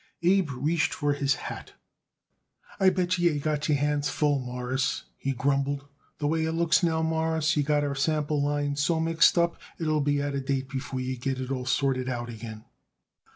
Abe 0.23 0.49
reached 0.53 0.95
for 0.95 1.13
his 1.13 1.35
hat. 1.35 1.73
"I 2.79 2.89
bet 2.89 3.19
yer 3.19 3.33
you 3.33 3.39
got 3.39 3.69
your 3.69 3.77
hands 3.77 4.09
full, 4.09 4.39
Mawruss," 4.39 5.03
he 5.15 5.31
grumbled. 5.31 5.85
"The 6.17 6.25
way 6.25 6.43
it 6.45 6.53
looks, 6.53 6.81
now, 6.81 7.03
Mawruss, 7.03 7.55
you 7.55 7.61
got 7.61 7.83
our 7.83 7.93
sample 7.93 8.41
lines 8.43 8.81
so 8.81 8.99
mixed 8.99 9.37
up 9.37 9.61
it'll 9.79 10.01
be 10.01 10.19
out 10.19 10.33
of 10.33 10.47
date 10.47 10.69
before 10.69 11.01
you 11.01 11.17
get 11.19 11.39
it 11.39 11.67
sorted 11.67 12.09
out 12.09 12.29
again." 12.29 12.65